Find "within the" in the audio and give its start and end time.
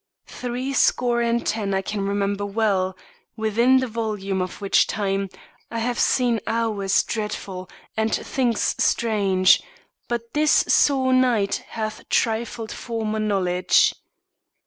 3.35-3.85